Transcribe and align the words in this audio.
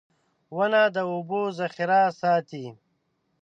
•ونه 0.55 0.81
د 0.95 0.97
اوبو 1.11 1.41
ذخېره 1.59 2.01
ساتي. 2.19 2.65